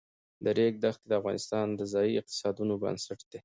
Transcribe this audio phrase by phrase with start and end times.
[0.43, 3.39] د ریګ دښتې د افغانستان د ځایي اقتصادونو بنسټ دی.